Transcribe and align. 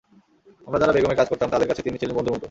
আমরা 0.67 0.79
যাঁরা 0.79 0.93
বেগম-এ 0.93 1.15
কাজ 1.15 1.27
করতাম, 1.29 1.49
তাঁদের 1.49 1.67
কাছে 1.67 1.81
তিনি 1.81 1.97
ছিলেন 1.97 2.15
বন্ধুর 2.15 2.33
মতো। 2.33 2.39